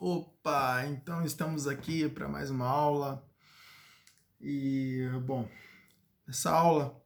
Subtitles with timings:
[0.00, 3.24] Opa, então estamos aqui para mais uma aula.
[4.40, 5.48] E, bom,
[6.26, 7.00] nessa aula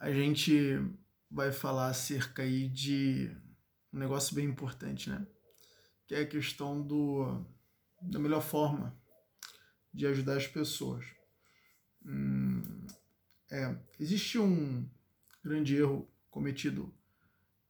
[0.00, 0.80] a gente
[1.30, 3.30] vai falar acerca aí de
[3.92, 5.26] um negócio bem importante, né?
[6.06, 7.44] Que é a questão do,
[8.00, 8.98] da melhor forma
[9.92, 11.04] de ajudar as pessoas.
[12.02, 12.86] Hum,
[13.50, 14.88] é, existe um
[15.44, 16.94] grande erro cometido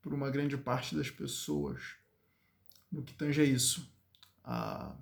[0.00, 1.96] por uma grande parte das pessoas
[2.96, 3.94] no que tange a isso,
[4.42, 4.96] a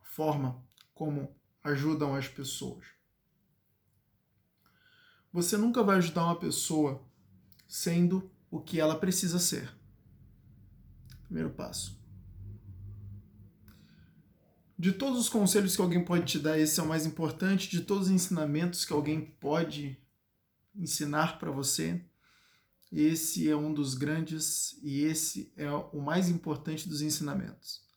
[0.00, 1.34] forma como
[1.64, 2.86] ajudam as pessoas.
[5.32, 7.04] Você nunca vai ajudar uma pessoa
[7.66, 9.76] sendo o que ela precisa ser.
[11.24, 12.00] Primeiro passo.
[14.78, 17.68] De todos os conselhos que alguém pode te dar, esse é o mais importante.
[17.68, 20.00] De todos os ensinamentos que alguém pode
[20.76, 22.04] ensinar para você,
[22.90, 27.88] esse é um dos grandes e esse é o mais importante dos ensinamentos.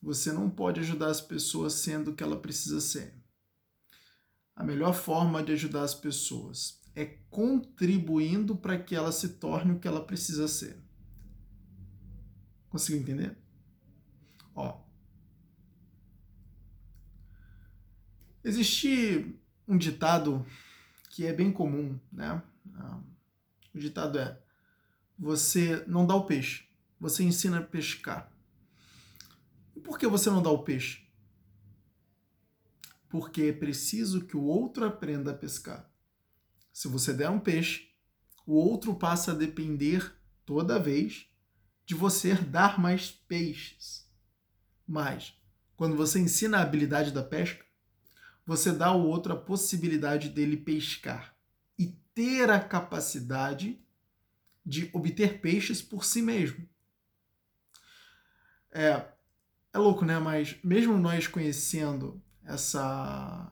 [0.00, 3.14] Você não pode ajudar as pessoas sendo o que ela precisa ser.
[4.54, 9.80] A melhor forma de ajudar as pessoas é contribuindo para que ela se torne o
[9.80, 10.80] que ela precisa ser.
[12.68, 13.36] Conseguiu entender?
[14.54, 14.80] Ó.
[18.44, 20.46] Existe um ditado
[21.10, 22.42] que é bem comum, né?
[23.74, 24.40] O ditado é:
[25.18, 26.64] você não dá o peixe,
[26.98, 28.32] você ensina a pescar.
[29.76, 31.06] E por que você não dá o peixe?
[33.08, 35.90] Porque é preciso que o outro aprenda a pescar.
[36.72, 37.90] Se você der um peixe,
[38.46, 41.26] o outro passa a depender toda vez
[41.84, 44.08] de você dar mais peixes.
[44.86, 45.34] Mas,
[45.76, 47.64] quando você ensina a habilidade da pesca,
[48.46, 51.39] você dá ao outro a possibilidade dele pescar
[52.20, 53.82] ter a capacidade
[54.62, 56.68] de obter peixes por si mesmo.
[58.70, 59.08] É,
[59.72, 60.18] é louco, né?
[60.18, 63.50] Mas mesmo nós conhecendo essa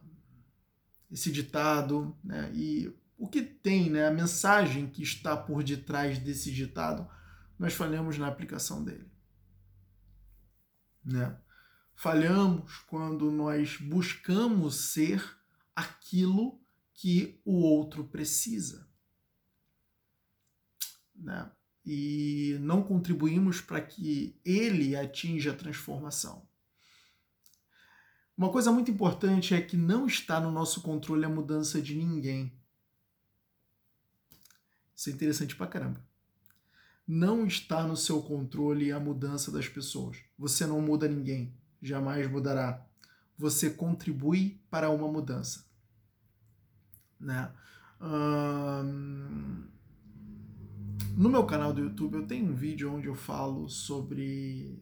[1.10, 2.53] esse ditado, né?
[2.53, 4.06] E o que tem, né?
[4.06, 7.09] A mensagem que está por detrás desse ditado,
[7.59, 9.10] nós falhamos na aplicação dele,
[11.03, 11.34] né?
[11.94, 15.25] Falhamos quando nós buscamos ser
[15.75, 16.60] aquilo
[16.98, 18.88] que o outro precisa.
[21.14, 21.48] Né?
[21.86, 26.44] E não contribuímos para que ele atinja a transformação.
[28.37, 32.53] Uma coisa muito importante é que não está no nosso controle a mudança de ninguém.
[34.94, 36.04] Isso é interessante pra caramba.
[37.06, 40.19] Não está no seu controle a mudança das pessoas.
[40.37, 42.84] Você não muda ninguém, jamais mudará.
[43.38, 45.68] Você contribui para uma mudança
[47.21, 47.53] né?
[51.17, 54.81] no meu canal do YouTube eu tenho um vídeo onde eu falo sobre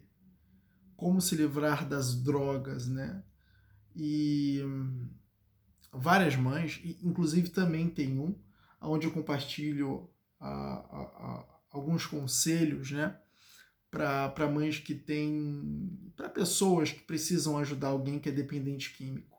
[0.95, 3.23] como se livrar das drogas, né?
[3.95, 4.61] E
[5.93, 8.35] várias mães, inclusive também tem um,
[8.81, 10.11] onde eu compartilho
[11.71, 13.19] alguns conselhos, né?
[13.91, 16.13] Para mães que têm.
[16.15, 19.36] para pessoas que precisam ajudar alguém que é dependente químico.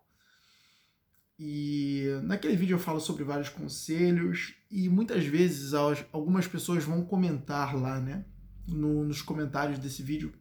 [1.39, 7.75] E naquele vídeo eu falo sobre vários conselhos e muitas vezes algumas pessoas vão comentar
[7.75, 8.25] lá, né,
[8.67, 10.33] no, nos comentários desse vídeo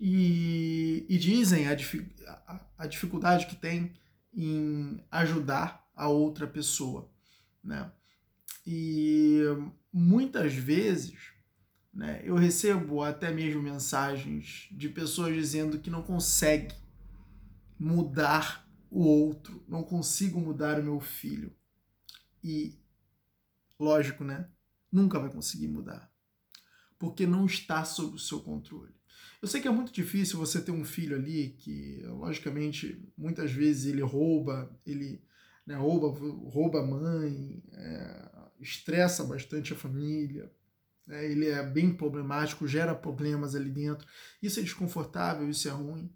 [0.00, 1.76] e, e dizem a,
[2.46, 3.92] a, a, dificuldade que tem
[4.34, 7.10] em ajudar a outra pessoa,
[7.62, 7.90] né?
[8.66, 9.40] E
[9.92, 11.32] muitas vezes,
[11.92, 16.74] né, eu recebo até mesmo mensagens de pessoas dizendo que não consegue
[17.78, 18.63] mudar
[18.94, 21.52] o outro, não consigo mudar o meu filho.
[22.44, 22.78] E,
[23.78, 24.48] lógico, né?
[24.90, 26.08] Nunca vai conseguir mudar.
[26.96, 28.94] Porque não está sob o seu controle.
[29.42, 33.86] Eu sei que é muito difícil você ter um filho ali que, logicamente, muitas vezes
[33.86, 35.20] ele rouba, ele
[35.66, 36.16] né, rouba,
[36.48, 38.28] rouba a mãe, é,
[38.60, 40.52] estressa bastante a família,
[41.04, 44.06] né, ele é bem problemático, gera problemas ali dentro.
[44.40, 46.14] Isso é desconfortável, isso é ruim,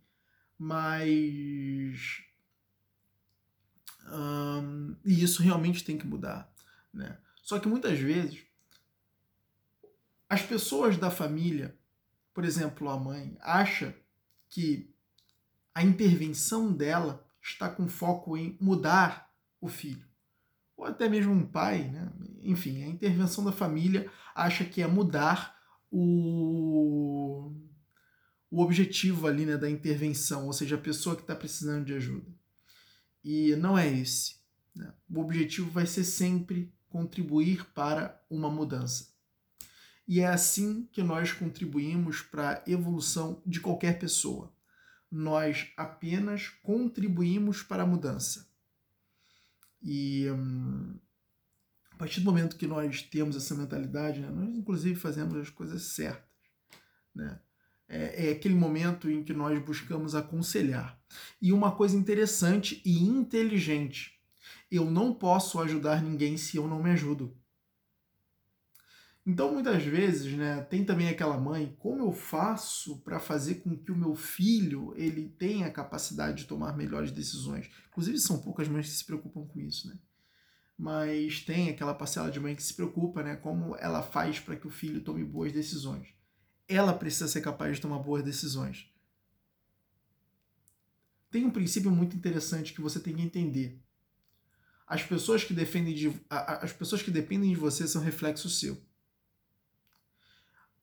[0.57, 2.28] mas
[4.13, 6.51] um, e isso realmente tem que mudar.
[6.93, 7.17] Né?
[7.43, 8.43] Só que muitas vezes
[10.29, 11.77] as pessoas da família,
[12.35, 13.95] por exemplo, a mãe, acha
[14.51, 14.91] que
[15.75, 20.07] a intervenção dela está com foco em mudar o filho.
[20.77, 22.13] Ou até mesmo um pai, né?
[22.43, 25.59] enfim, a intervenção da família acha que é mudar
[25.91, 27.53] o,
[28.51, 32.38] o objetivo ali né, da intervenção, ou seja, a pessoa que está precisando de ajuda.
[33.31, 34.37] E não é esse.
[34.75, 34.91] Né?
[35.07, 39.13] O objetivo vai ser sempre contribuir para uma mudança.
[40.07, 44.51] E é assim que nós contribuímos para a evolução de qualquer pessoa.
[45.11, 48.49] Nós apenas contribuímos para a mudança.
[49.83, 50.99] E hum,
[51.91, 55.83] a partir do momento que nós temos essa mentalidade, né, nós inclusive fazemos as coisas
[55.83, 56.25] certas.
[57.15, 57.39] Né?
[57.89, 61.01] É, é aquele momento em que nós buscamos aconselhar.
[61.41, 64.21] E uma coisa interessante e inteligente:
[64.71, 67.35] eu não posso ajudar ninguém se eu não me ajudo.
[69.29, 73.93] Então, muitas vezes, né, tem também aquela mãe, como eu faço para fazer com que
[73.93, 77.69] o meu filho ele tenha a capacidade de tomar melhores decisões?
[77.91, 79.99] Inclusive, são poucas mães que se preocupam com isso, né?
[80.79, 83.37] Mas tem aquela parcela de mãe que se preocupa, né?
[83.37, 86.09] Como ela faz para que o filho tome boas decisões.
[86.69, 88.93] Ela precisa ser capaz de tomar boas decisões.
[91.31, 93.81] Tem um princípio muito interessante que você tem que entender.
[94.87, 98.81] As pessoas que defendem de, as pessoas que dependem de você são reflexo seu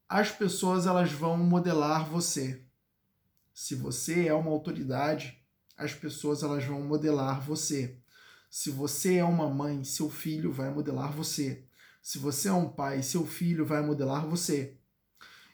[0.08, 2.64] as pessoas elas vão modelar você.
[3.54, 5.42] Se você é uma autoridade,
[5.76, 7.98] as pessoas elas vão modelar você.
[8.50, 11.66] Se você é uma mãe, seu filho vai modelar você.
[12.02, 14.78] Se você é um pai, seu filho vai modelar você.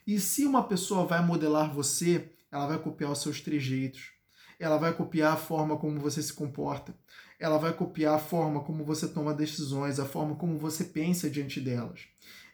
[0.06, 4.12] E se uma pessoa vai modelar você, ela vai copiar os seus trejeitos.
[4.58, 6.94] Ela vai copiar a forma como você se comporta.
[7.38, 11.60] Ela vai copiar a forma como você toma decisões, a forma como você pensa diante
[11.60, 12.00] delas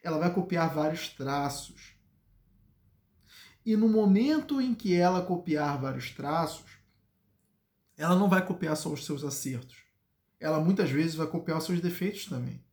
[0.03, 1.95] ela vai copiar vários traços.
[3.65, 6.79] E no momento em que ela copiar vários traços,
[7.97, 9.77] ela não vai copiar só os seus acertos.
[10.41, 12.65] Ela muitas vezes vai copiar os seus defeitos também.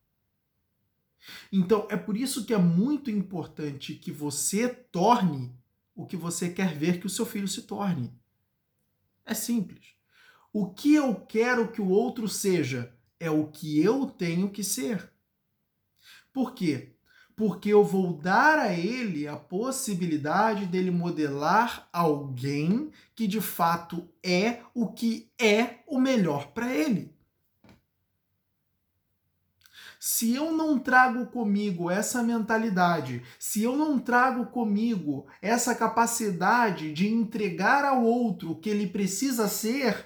[1.51, 5.55] Então, é por isso que é muito importante que você torne
[5.95, 8.13] o que você quer ver que o seu filho se torne.
[9.25, 9.95] É simples.
[10.51, 15.11] O que eu quero que o outro seja é o que eu tenho que ser.
[16.31, 16.95] Por quê?
[17.35, 24.61] porque eu vou dar a ele a possibilidade dele modelar alguém que de fato é
[24.73, 27.13] o que é o melhor para ele.
[30.07, 37.07] Se eu não trago comigo essa mentalidade, se eu não trago comigo essa capacidade de
[37.07, 40.05] entregar ao outro o que ele precisa ser,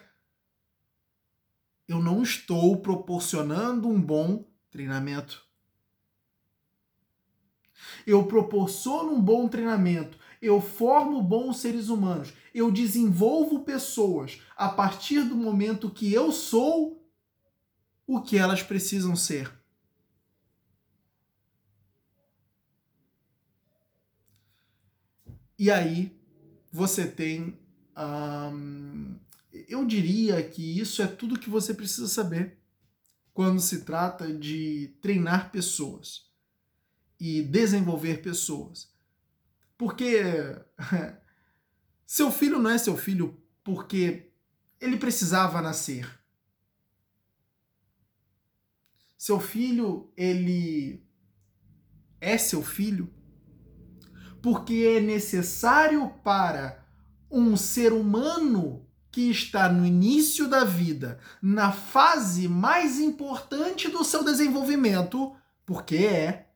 [1.86, 5.46] eu não estou proporcionando um bom treinamento
[8.08, 15.24] eu proporciono um bom treinamento, eu formo bons seres humanos, eu desenvolvo pessoas a partir
[15.24, 17.06] do momento que eu sou
[18.08, 19.59] o que elas precisam ser.
[25.60, 26.18] E aí
[26.72, 27.60] você tem.
[29.68, 32.58] eu diria que isso é tudo que você precisa saber
[33.34, 36.32] quando se trata de treinar pessoas
[37.20, 38.90] e desenvolver pessoas.
[39.78, 40.22] Porque
[42.08, 44.32] seu filho não é seu filho porque
[44.80, 46.10] ele precisava nascer.
[49.18, 51.06] Seu filho, ele
[52.22, 53.14] é seu filho
[54.42, 56.84] porque é necessário para
[57.30, 64.24] um ser humano que está no início da vida, na fase mais importante do seu
[64.24, 66.50] desenvolvimento, porque é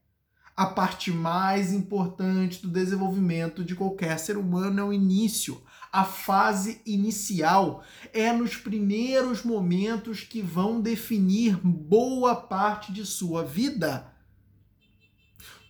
[0.55, 5.59] a parte mais importante do desenvolvimento de qualquer ser humano é o início.
[5.91, 14.12] A fase inicial é nos primeiros momentos que vão definir boa parte de sua vida.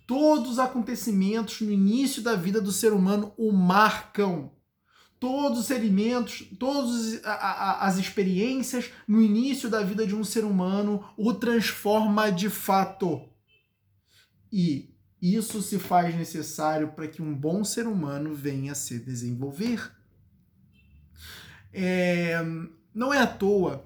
[0.05, 4.51] Todos os acontecimentos no início da vida do ser humano o marcam.
[5.19, 11.33] Todos os experimentos, todas as experiências no início da vida de um ser humano o
[11.33, 13.21] transforma de fato.
[14.51, 19.89] E isso se faz necessário para que um bom ser humano venha a se desenvolver.
[21.71, 22.37] É,
[22.93, 23.85] não é à toa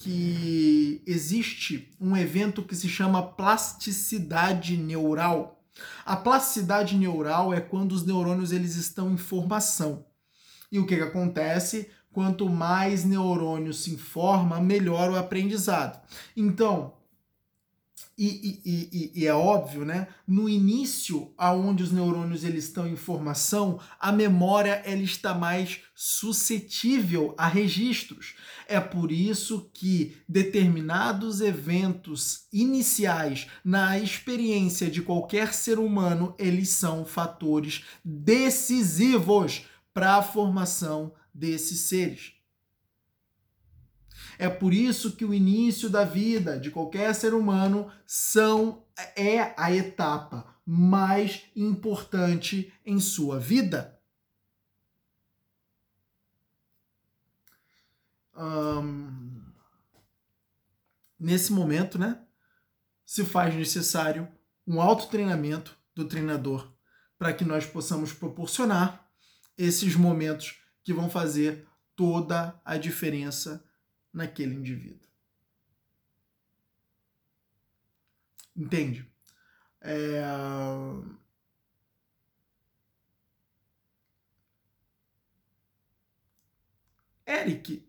[0.00, 5.62] que existe um evento que se chama plasticidade neural.
[6.06, 10.06] A plasticidade neural é quando os neurônios eles estão em formação.
[10.72, 11.90] E o que, que acontece?
[12.10, 16.00] Quanto mais neurônios se informa, melhor o aprendizado.
[16.34, 16.94] Então,
[18.22, 20.08] e, e, e, e, é óbvio, né?
[20.28, 27.34] No início, aonde os neurônios eles estão em formação, a memória ela está mais suscetível
[27.38, 28.34] a registros.
[28.68, 37.06] É por isso que determinados eventos iniciais na experiência de qualquer ser humano, eles são
[37.06, 42.39] fatores decisivos para a formação desses seres.
[44.40, 48.82] É por isso que o início da vida de qualquer ser humano são
[49.14, 53.98] é a etapa mais importante em sua vida.
[61.18, 62.18] nesse momento, né,
[63.04, 64.26] se faz necessário
[64.66, 66.72] um autotreinamento do treinador
[67.18, 69.06] para que nós possamos proporcionar
[69.58, 73.62] esses momentos que vão fazer toda a diferença
[74.12, 75.08] naquele indivíduo.
[78.56, 79.10] Entende?
[79.80, 80.22] É...
[87.26, 87.88] Eric,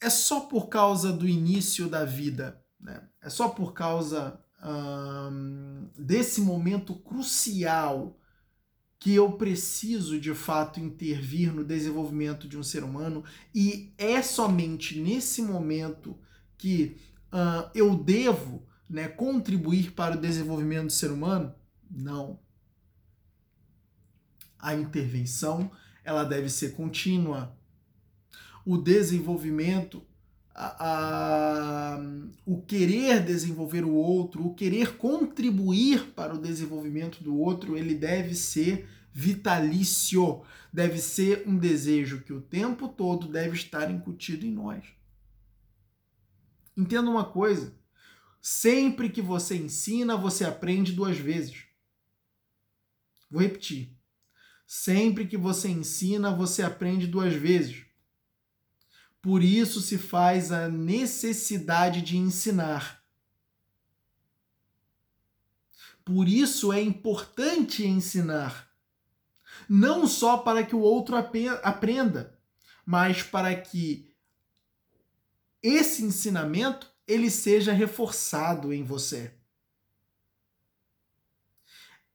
[0.00, 3.08] é só por causa do início da vida, né?
[3.20, 4.42] é só por causa
[5.96, 8.19] desse momento crucial
[9.00, 15.00] que eu preciso de fato intervir no desenvolvimento de um ser humano e é somente
[15.00, 16.18] nesse momento
[16.58, 16.98] que
[17.32, 21.54] uh, eu devo né, contribuir para o desenvolvimento do ser humano?
[21.90, 22.38] Não.
[24.58, 25.70] A intervenção
[26.04, 27.56] ela deve ser contínua.
[28.66, 30.06] O desenvolvimento
[30.54, 32.00] a, a,
[32.44, 38.34] o querer desenvolver o outro, o querer contribuir para o desenvolvimento do outro, ele deve
[38.34, 40.42] ser vitalício,
[40.72, 44.84] deve ser um desejo que o tempo todo deve estar incutido em nós.
[46.76, 47.74] Entenda uma coisa:
[48.40, 51.64] sempre que você ensina, você aprende duas vezes.
[53.30, 53.96] Vou repetir.
[54.66, 57.84] Sempre que você ensina, você aprende duas vezes.
[59.22, 63.04] Por isso se faz a necessidade de ensinar.
[66.04, 68.70] Por isso é importante ensinar.
[69.68, 72.38] Não só para que o outro aprenda,
[72.84, 74.10] mas para que
[75.62, 79.34] esse ensinamento ele seja reforçado em você.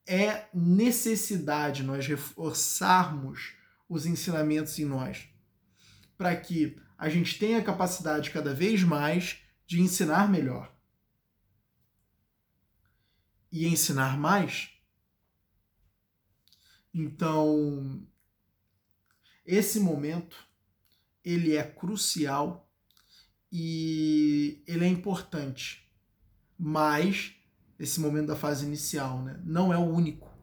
[0.08, 3.54] É necessidade nós reforçarmos
[3.88, 5.28] os ensinamentos em nós,
[6.18, 10.74] para que a gente tem a capacidade cada vez mais de ensinar melhor.
[13.52, 14.70] E ensinar mais.
[16.94, 18.08] Então,
[19.46, 20.38] esse momento
[21.24, 22.70] ele é crucial
[23.52, 25.90] e ele é importante.
[26.58, 27.34] Mas
[27.78, 30.34] esse momento da fase inicial, né, não é o único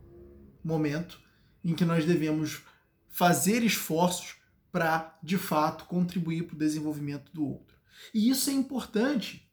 [0.62, 1.20] momento
[1.64, 2.62] em que nós devemos
[3.08, 4.36] fazer esforços
[4.72, 7.76] para, de fato, contribuir para o desenvolvimento do outro.
[8.12, 9.48] E isso é importante.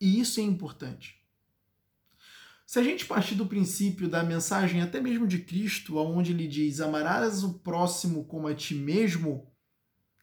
[0.00, 1.20] E isso é importante.
[2.64, 6.80] Se a gente partir do princípio da mensagem até mesmo de Cristo, onde ele diz:
[6.80, 9.46] Amarás o próximo como a ti mesmo,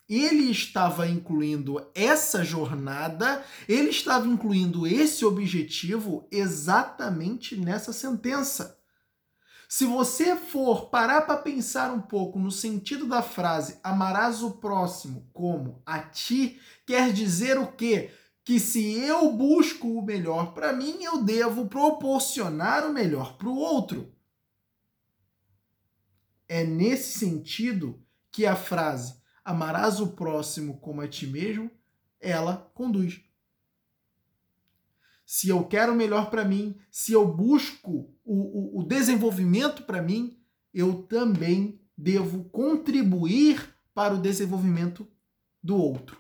[0.08, 8.78] ele estava incluindo essa jornada, ele estava incluindo esse objetivo exatamente nessa sentença.
[9.71, 15.29] Se você for parar para pensar um pouco no sentido da frase amarás o próximo
[15.31, 18.11] como a ti, quer dizer o quê?
[18.43, 23.55] Que se eu busco o melhor para mim, eu devo proporcionar o melhor para o
[23.55, 24.11] outro.
[26.47, 31.69] É nesse sentido que a frase amarás o próximo como a ti mesmo,
[32.19, 33.23] ela conduz
[35.31, 40.01] se eu quero o melhor para mim, se eu busco o, o, o desenvolvimento para
[40.01, 40.39] mim,
[40.74, 45.07] eu também devo contribuir para o desenvolvimento
[45.62, 46.17] do outro.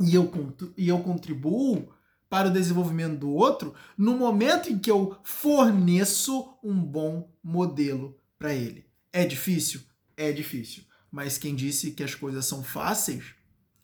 [0.00, 0.32] E eu,
[0.78, 1.92] e eu contribuo
[2.26, 8.54] para o desenvolvimento do outro no momento em que eu forneço um bom modelo para
[8.54, 8.86] ele.
[9.12, 9.82] É difícil?
[10.16, 10.84] É difícil.
[11.12, 13.34] Mas quem disse que as coisas são fáceis,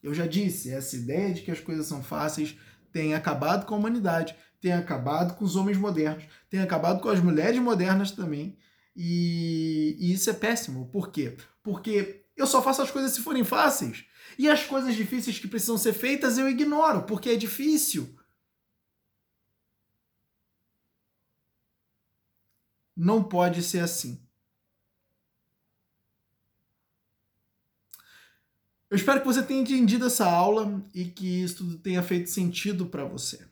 [0.03, 2.57] eu já disse, essa ideia de que as coisas são fáceis
[2.93, 7.21] tem acabado com a humanidade, tem acabado com os homens modernos, tem acabado com as
[7.21, 8.59] mulheres modernas também.
[8.95, 10.89] E, e isso é péssimo.
[10.91, 11.37] Por quê?
[11.63, 14.05] Porque eu só faço as coisas se forem fáceis.
[14.39, 18.15] E as coisas difíceis que precisam ser feitas eu ignoro, porque é difícil.
[22.97, 24.23] Não pode ser assim.
[28.91, 32.87] Eu espero que você tenha entendido essa aula e que isso tudo tenha feito sentido
[32.87, 33.47] para você.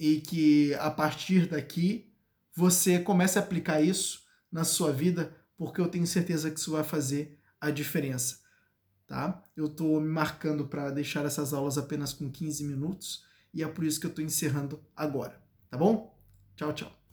[0.00, 2.12] E que a partir daqui
[2.52, 6.82] você comece a aplicar isso na sua vida, porque eu tenho certeza que isso vai
[6.82, 8.40] fazer a diferença,
[9.06, 9.42] tá?
[9.56, 13.84] Eu estou me marcando para deixar essas aulas apenas com 15 minutos e é por
[13.84, 15.40] isso que eu estou encerrando agora,
[15.70, 16.18] tá bom?
[16.56, 17.05] Tchau, tchau.